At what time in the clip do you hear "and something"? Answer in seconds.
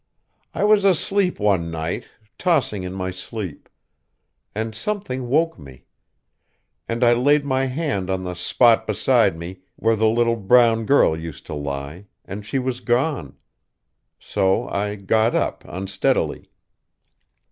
4.55-5.27